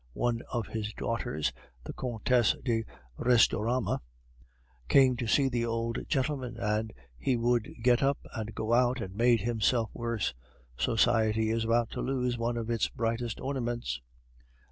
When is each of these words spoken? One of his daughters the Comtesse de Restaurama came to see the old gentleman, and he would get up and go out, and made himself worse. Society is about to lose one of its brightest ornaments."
One 0.13 0.41
of 0.51 0.65
his 0.65 0.95
daughters 0.95 1.53
the 1.83 1.93
Comtesse 1.93 2.55
de 2.65 2.83
Restaurama 3.19 3.99
came 4.87 5.15
to 5.17 5.27
see 5.27 5.47
the 5.47 5.63
old 5.67 5.99
gentleman, 6.09 6.57
and 6.57 6.91
he 7.19 7.37
would 7.37 7.71
get 7.83 8.01
up 8.01 8.17
and 8.33 8.55
go 8.55 8.73
out, 8.73 8.99
and 8.99 9.13
made 9.13 9.41
himself 9.41 9.91
worse. 9.93 10.33
Society 10.75 11.51
is 11.51 11.65
about 11.65 11.91
to 11.91 12.01
lose 12.01 12.35
one 12.39 12.57
of 12.57 12.71
its 12.71 12.89
brightest 12.89 13.39
ornaments." 13.39 14.01